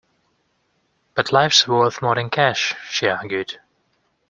[1.13, 3.59] But life's worth more than cash, she argued.